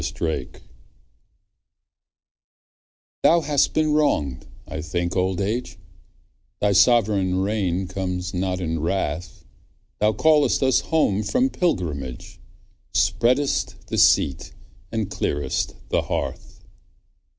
[0.01, 0.59] Y Z Old Age
[3.21, 5.77] THOU hast been wrong'd, I think old age;
[6.59, 9.45] Thy soverign reign comes not in wrath,
[9.99, 12.39] Thou call'st us home from pilgrimage,
[12.95, 14.53] Spreadest the seat
[14.91, 16.63] and clear'st the hearth.